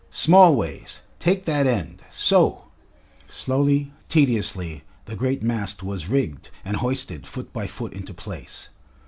"Smallways, 0.09 1.01
take 1.19 1.45
that 1.45 1.67
end. 1.67 2.01
So!" 2.09 2.63
Slowly, 3.27 3.93
tediously, 4.09 4.81
the 5.05 5.15
great 5.15 5.43
mast 5.43 5.83
was 5.83 6.09
rigged 6.09 6.49
and 6.65 6.77
hoisted 6.77 7.27
foot 7.27 7.53
by 7.53 7.67
foot 7.67 7.93
into 7.93 8.15
place. 8.15 8.69